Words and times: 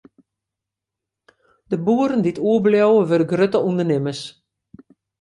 De 1.69 1.77
boeren 1.85 2.23
dy't 2.23 2.43
oerbliuwe, 2.49 3.03
wurde 3.09 3.27
grutte 3.31 3.59
ûndernimmers. 3.69 4.21